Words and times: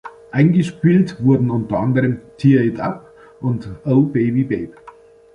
Eingespielt 0.31 1.23
wurden 1.23 1.51
unter 1.51 1.77
anderem 1.77 2.21
"Tear 2.39 2.63
It 2.63 2.79
Up" 2.79 3.13
und 3.39 3.69
"Oh 3.85 4.01
Baby 4.01 4.43
Babe". 4.43 4.73